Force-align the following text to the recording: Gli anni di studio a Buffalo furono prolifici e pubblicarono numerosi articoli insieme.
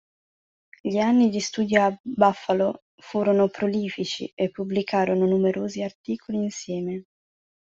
Gli 0.81 0.97
anni 0.97 1.29
di 1.29 1.39
studio 1.39 1.85
a 1.85 1.95
Buffalo 2.01 2.85
furono 2.95 3.49
prolifici 3.49 4.31
e 4.33 4.49
pubblicarono 4.49 5.27
numerosi 5.27 5.83
articoli 5.83 6.39
insieme. 6.39 7.05